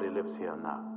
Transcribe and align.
Nobody 0.00 0.14
lives 0.14 0.38
here 0.38 0.54
now. 0.62 0.87